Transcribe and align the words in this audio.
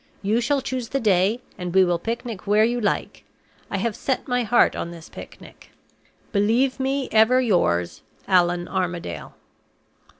You 0.23 0.41
shall 0.41 0.61
choose 0.61 0.89
the 0.89 0.99
day, 0.99 1.41
and 1.59 1.75
we 1.75 1.85
will 1.85 1.99
picnic 1.99 2.47
where 2.47 2.63
you 2.63 2.81
like. 2.81 3.23
I 3.69 3.77
have 3.77 3.95
set 3.95 4.27
my 4.27 4.41
heart 4.41 4.75
on 4.75 4.89
this 4.89 5.09
picnic. 5.09 5.69
"Believe 6.31 6.79
me, 6.79 7.07
ever 7.11 7.39
yours, 7.39 8.01
"ALLAN 8.27 8.67
ARMADALE." 8.67 9.35